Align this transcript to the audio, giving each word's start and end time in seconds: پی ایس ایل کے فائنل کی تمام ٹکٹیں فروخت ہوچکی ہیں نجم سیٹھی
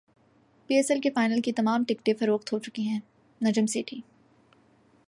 پی 0.67 0.75
ایس 0.75 0.91
ایل 0.91 1.01
کے 1.01 1.09
فائنل 1.09 1.41
کی 1.41 1.51
تمام 1.51 1.83
ٹکٹیں 1.83 2.13
فروخت 2.19 2.53
ہوچکی 2.53 2.81
ہیں 2.81 2.99
نجم 3.41 3.65
سیٹھی 3.65 4.01